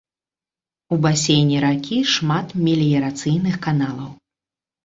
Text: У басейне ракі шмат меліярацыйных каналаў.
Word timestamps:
У 0.95 0.97
басейне 1.03 1.57
ракі 1.65 1.99
шмат 2.13 2.57
меліярацыйных 2.65 3.55
каналаў. 3.67 4.09